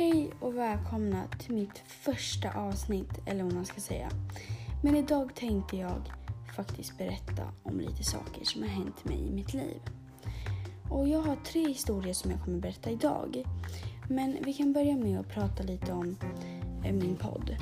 [0.00, 4.08] Hej och välkomna till mitt första avsnitt, eller vad man ska säga.
[4.82, 6.12] Men idag tänkte jag
[6.56, 9.80] faktiskt berätta om lite saker som har hänt mig i mitt liv.
[10.90, 13.44] Och jag har tre historier som jag kommer berätta idag.
[14.08, 16.16] Men vi kan börja med att prata lite om
[16.84, 17.56] eh, min podd.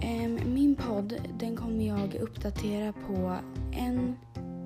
[0.00, 3.36] Ehm, min podd den kommer jag uppdatera på
[3.72, 4.16] en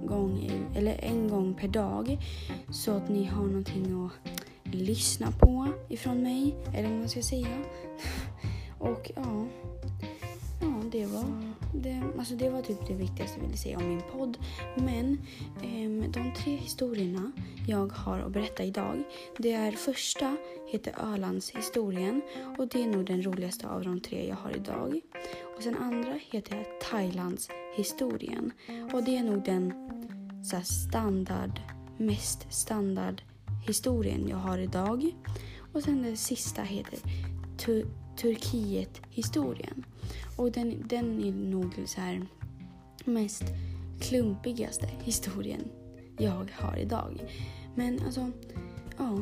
[0.07, 2.19] gång, eller en gång per dag
[2.71, 4.42] så att ni har någonting att
[4.75, 7.63] lyssna på ifrån mig, eller vad man ska säga.
[8.79, 9.47] Och ja,
[10.61, 14.03] ja det, var, det, alltså det var typ det viktigaste jag ville säga om min
[14.13, 14.39] podd.
[14.77, 15.19] Men
[15.63, 17.33] em, de tre historierna
[17.67, 19.03] jag har att berätta idag,
[19.39, 20.37] det är första
[20.73, 22.23] heter Ölandshistorien
[22.59, 25.01] och det är nog den roligaste av de tre jag har idag.
[25.57, 28.53] Och sen andra heter Thailandshistorien
[28.93, 29.73] och det är nog den
[30.45, 31.61] så här, standard,
[31.99, 33.23] mest standard
[33.67, 35.15] historien jag har idag.
[35.73, 36.99] Och sen den sista heter
[37.59, 39.85] Tur Turkiet-historien.
[40.37, 42.27] Och den, den är nog så här
[43.05, 43.45] mest
[44.01, 45.63] klumpigaste historien
[46.19, 47.23] jag har idag.
[47.75, 48.31] Men alltså,
[48.99, 49.19] ja,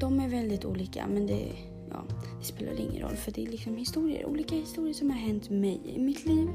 [0.00, 1.52] de är väldigt olika men det,
[1.90, 2.04] ja,
[2.38, 5.80] det spelar ingen roll för det är liksom historier, olika historier som har hänt mig
[5.84, 6.48] i mitt liv.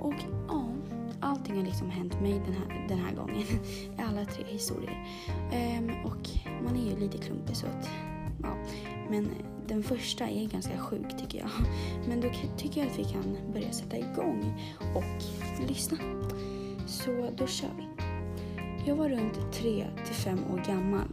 [0.00, 0.14] Och
[0.48, 0.71] ja,
[1.42, 3.44] allting har liksom hänt mig den här, den här gången.
[4.08, 5.06] Alla tre historier.
[5.52, 6.28] Um, och
[6.64, 7.90] man är ju lite klumpig så att,
[8.42, 8.56] ja.
[9.10, 9.28] Men
[9.66, 11.50] den första är ganska sjuk tycker jag.
[12.08, 14.54] Men då tycker jag att vi kan börja sätta igång
[14.94, 15.22] och
[15.68, 15.98] lyssna.
[16.86, 17.86] Så då kör vi.
[18.86, 21.06] Jag var runt 3 till 5 år gammal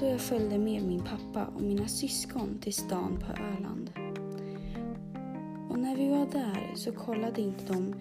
[0.00, 3.90] då jag följde med min pappa och mina syskon till stan på Öland.
[5.70, 7.94] Och när vi var där så kollade inte de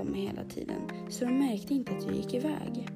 [0.00, 2.88] på mig hela tiden så de märkte inte att jag gick iväg.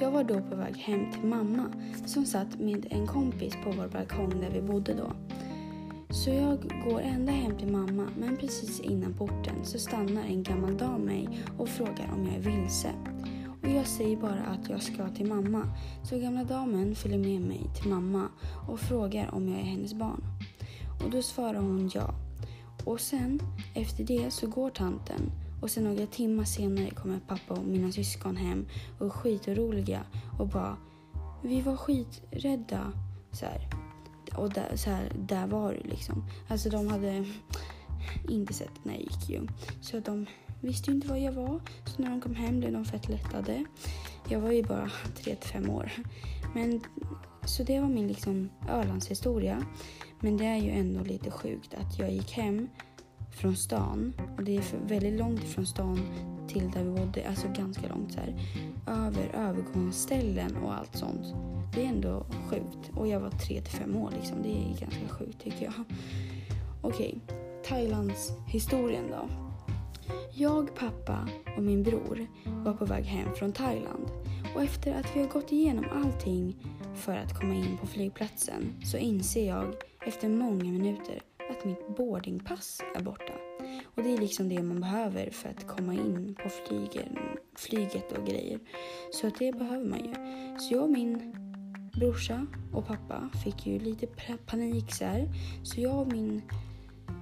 [0.00, 1.72] Jag var då på väg hem till mamma
[2.06, 5.12] som satt med en kompis på vår balkong där vi bodde då.
[6.10, 10.76] Så jag går ända hem till mamma men precis innan porten så stannar en gammal
[10.76, 11.28] dam mig
[11.58, 12.90] och frågar om jag är vilse.
[13.62, 15.62] Och jag säger bara att jag ska till mamma.
[16.02, 18.28] Så gamla damen följer med mig till mamma
[18.68, 20.24] och frågar om jag är hennes barn.
[21.04, 22.14] Och då svarar hon ja.
[22.84, 23.40] Och sen
[23.74, 25.30] efter det så går tanten
[25.60, 28.66] och sen några timmar senare kommer pappa och mina syskon hem
[28.98, 30.02] och är skitoroliga
[30.38, 30.76] och bara
[31.42, 32.92] vi var skiträdda
[33.32, 33.68] så här.
[34.36, 36.24] Och där, så här, där var du liksom.
[36.48, 37.24] Alltså de hade
[38.28, 39.46] inte sett när jag gick ju.
[39.80, 40.26] Så de
[40.60, 41.60] visste ju inte var jag var.
[41.86, 43.64] Så när de kom hem blev de fett lättade.
[44.28, 44.90] Jag var ju bara
[45.24, 45.92] 3-5 år.
[46.54, 46.80] Men
[47.44, 49.62] så det var min liksom Ölandshistoria.
[50.20, 52.68] Men det är ju ändå lite sjukt att jag gick hem
[53.38, 56.00] från stan och det är väldigt långt ifrån stan
[56.48, 58.34] till där vi bodde, alltså ganska långt så här.
[58.86, 61.34] Över övergångsställen och allt sånt.
[61.74, 62.90] Det är ändå sjukt.
[62.96, 64.42] Och jag var 3 till 5 år liksom.
[64.42, 65.74] Det är ganska sjukt tycker jag.
[66.82, 67.20] Okej,
[67.68, 69.28] Thailands historien då.
[70.34, 74.10] Jag, pappa och min bror var på väg hem från Thailand.
[74.54, 76.56] Och efter att vi har gått igenom allting
[76.94, 79.74] för att komma in på flygplatsen så inser jag
[80.06, 83.32] efter många minuter att mitt boardingpass är borta.
[83.94, 87.18] Och det är liksom det man behöver för att komma in på flygen,
[87.56, 88.58] flyget och grejer.
[89.12, 90.14] Så att det behöver man ju.
[90.58, 91.34] Så jag och min
[91.92, 94.06] brorsa och pappa fick ju lite
[94.46, 95.28] panik så här.
[95.64, 96.42] Så jag och min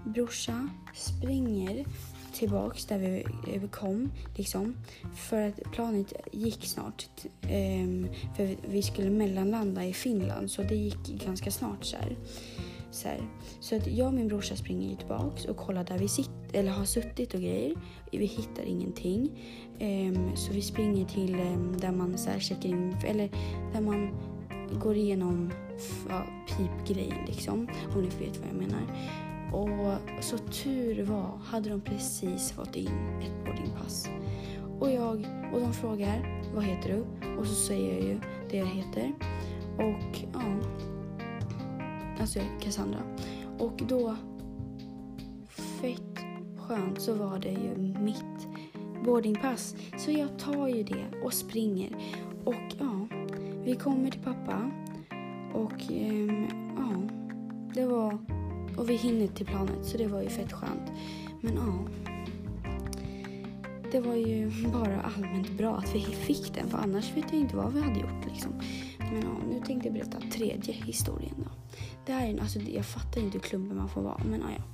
[0.06, 1.86] brorsa springer
[2.34, 4.76] tillbaks där vi, kom liksom.
[5.16, 7.06] För att planet gick snart.
[7.42, 12.16] ehm, för vi- vi skulle mellanlanda i Finland så det gick ganska snart så här.
[12.90, 13.20] Så, här.
[13.60, 16.70] så att jag och min brorsa springer ju tillbaks och kollar där vi sitter, eller
[16.70, 17.74] har suttit och grejer.
[18.12, 19.30] Vi hittar ingenting.
[19.80, 23.30] Um, så vi springer till um, där man så här checkar in, eller
[23.72, 24.10] där man
[24.80, 25.52] går igenom
[26.08, 27.68] ja, pipgrejen liksom.
[27.94, 28.82] Om ni vet vad jag menar.
[29.52, 34.08] Och så tur var hade de precis fått in ett boardingpass.
[34.80, 37.28] Och, jag, och de frågar vad heter du?
[37.38, 39.12] Och så säger jag ju det jag heter.
[39.78, 40.42] Och ja,
[42.20, 43.00] alltså Cassandra.
[43.58, 44.16] Och då,
[45.48, 46.18] fett
[46.56, 48.48] skönt så var det ju mitt
[49.04, 49.76] boardingpass.
[49.98, 51.96] Så jag tar ju det och springer.
[52.44, 53.08] Och ja,
[53.64, 54.70] vi kommer till pappa.
[55.54, 56.46] Och ehm,
[56.76, 57.14] ja,
[57.74, 58.18] det var...
[58.76, 60.92] Och vi hinner till planet så det var ju fett skönt.
[61.40, 61.86] Men ja.
[63.92, 67.56] Det var ju bara allmänt bra att vi fick den för annars vet jag inte
[67.56, 68.52] vad vi hade gjort liksom.
[69.12, 71.50] Men ja, nu tänkte jag berätta tredje historien då.
[72.06, 74.64] Det här är, en- alltså, jag fattar inte hur klumpig man får vara men ja.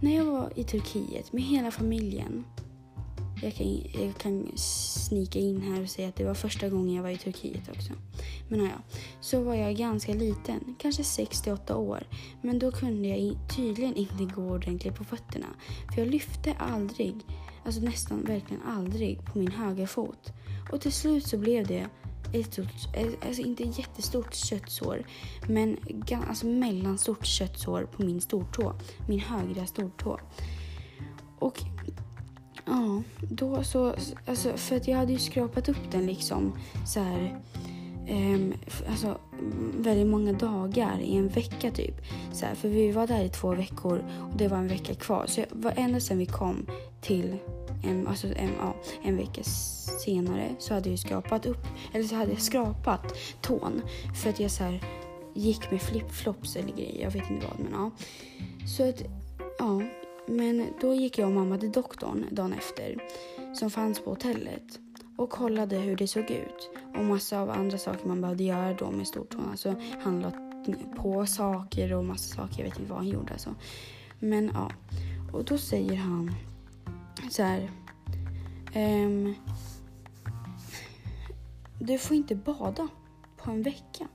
[0.00, 2.44] När jag var i Turkiet med hela familjen
[3.42, 3.66] jag kan,
[4.04, 7.16] jag kan snika in här och säga att det var första gången jag var i
[7.16, 7.92] Turkiet också.
[8.48, 12.02] Men ja, så var jag ganska liten, kanske 6-8 år.
[12.42, 15.46] Men då kunde jag tydligen inte gå ordentligt på fötterna.
[15.94, 17.14] För jag lyfte aldrig,
[17.64, 20.32] alltså nästan verkligen aldrig, på min höger fot.
[20.72, 21.86] Och till slut så blev det
[22.32, 25.06] ett stort, eh, alltså inte jättestort köttsår,
[25.46, 25.76] men
[26.28, 28.74] alltså mellanstort köttsår på min stortå,
[29.08, 30.20] min högra stortå.
[31.38, 31.62] Och
[32.64, 33.94] ja, då så,
[34.26, 36.52] alltså för att jag hade ju skrapat upp den liksom
[36.86, 37.40] så här,
[38.10, 38.54] um,
[38.90, 39.18] alltså
[39.78, 41.94] väldigt många dagar i en vecka typ.
[42.32, 45.24] Så här, för vi var där i två veckor och det var en vecka kvar.
[45.26, 46.66] Så var ända sedan vi kom
[47.00, 47.36] till
[47.84, 49.42] en, alltså en, ja, en vecka
[50.04, 53.82] senare så hade jag skrapat upp, eller så hade jag skrapat tån
[54.22, 54.82] för att jag så här,
[55.34, 57.90] gick med flipflops eller grejer, jag vet inte vad men ja.
[58.76, 59.02] Så att,
[59.58, 59.82] ja.
[60.30, 62.96] Men då gick jag och mamma till doktorn dagen efter
[63.54, 64.78] som fanns på hotellet
[65.18, 68.90] och kollade hur det såg ut och massa av andra saker man behövde göra då
[68.90, 69.48] med stortån.
[69.50, 70.32] Alltså handla
[70.96, 73.54] på saker och massa saker, jag vet inte vad han gjorde alltså.
[74.18, 74.70] Men ja,
[75.32, 76.34] och då säger han
[77.30, 77.70] så här.
[78.72, 79.34] Ehm,
[81.78, 82.88] du får inte bada
[83.36, 84.08] på en vecka.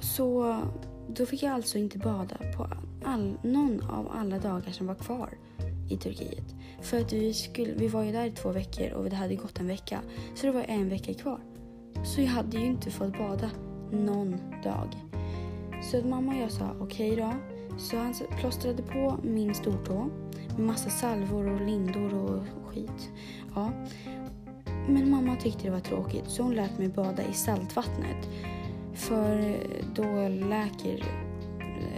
[0.00, 0.60] Så
[1.08, 2.68] då fick jag alltså inte bada på
[3.04, 5.38] all, någon av alla dagar som var kvar
[5.90, 6.54] i Turkiet.
[6.80, 9.60] För att vi, skulle, vi var ju där i två veckor och det hade gått
[9.60, 10.00] en vecka.
[10.34, 11.40] Så det var en vecka kvar.
[12.04, 13.50] Så jag hade ju inte fått bada
[13.90, 14.88] någon dag.
[15.82, 17.32] Så att mamma och jag sa okej okay då.
[17.78, 20.10] Så han plåstrade på min stortå
[20.58, 23.10] massa salvor och lindor och skit.
[23.54, 23.70] Ja.
[24.88, 28.28] Men mamma tyckte det var tråkigt så hon lät mig bada i saltvattnet.
[28.94, 29.56] För
[29.94, 31.04] då läker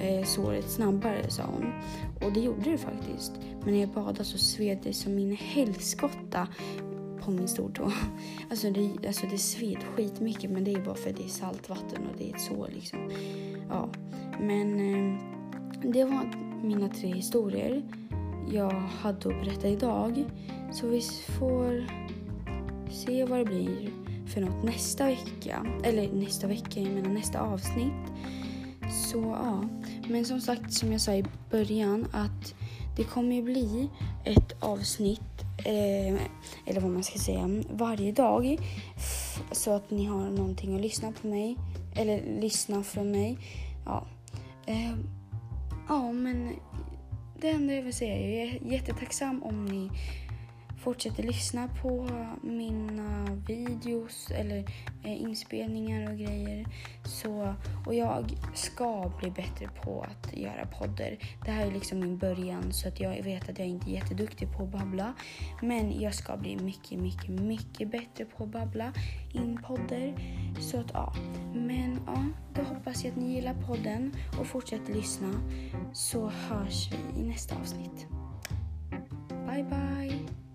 [0.03, 1.73] Eh, såret snabbare sa hon.
[2.21, 3.33] Och det gjorde det faktiskt.
[3.65, 6.49] Men när jag badade så sved det som min helskotta
[7.21, 7.93] på min stortå.
[8.51, 12.07] Alltså det, alltså det sved skitmycket men det är bara för att det är saltvatten
[12.07, 13.11] och det är ett sår liksom.
[13.69, 13.89] Ja,
[14.41, 15.21] men eh,
[15.93, 17.83] det var mina tre historier
[18.53, 20.25] jag hade att berätta idag.
[20.73, 21.01] Så vi
[21.39, 21.85] får
[22.91, 23.91] se vad det blir
[24.27, 25.67] för något nästa vecka.
[25.85, 28.13] Eller nästa vecka, jag menar nästa avsnitt.
[29.11, 29.65] Så ja,
[30.09, 32.55] men som sagt som jag sa i början att
[32.97, 33.89] det kommer ju bli
[34.25, 36.21] ett avsnitt, eh,
[36.67, 38.59] eller vad man ska säga, varje dag.
[39.53, 41.57] Så att ni har någonting att lyssna på mig,
[41.97, 43.39] eller lyssna från mig.
[43.87, 44.07] Ja,
[44.67, 44.97] eh,
[45.89, 46.53] ja men
[47.41, 49.91] det enda jag vill säga är jag är jättetacksam om ni
[50.83, 52.09] fortsätter lyssna på
[52.43, 54.59] mina videos eller
[55.05, 56.67] eh, inspelningar och grejer.
[57.05, 57.55] Så,
[57.87, 61.19] och jag ska bli bättre på att göra poddar.
[61.45, 64.53] Det här är liksom min början så att jag vet att jag inte är jätteduktig
[64.57, 65.15] på att babbla.
[65.63, 68.93] Men jag ska bli mycket, mycket, mycket bättre på att babbla
[69.33, 70.15] in poddar.
[70.61, 71.15] Så att ja,
[71.55, 75.33] men ja, då hoppas jag att ni gillar podden och fortsätter lyssna.
[75.93, 78.07] Så hörs vi i nästa avsnitt.
[79.47, 80.50] Bye bye!